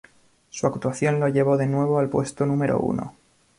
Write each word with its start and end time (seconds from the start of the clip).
Su 0.49 0.65
actuación 0.65 1.19
lo 1.19 1.27
llevó 1.27 1.57
de 1.57 1.67
nuevo 1.67 1.99
al 1.99 2.09
puesto 2.09 2.47
número 2.47 2.79
uno. 2.79 3.13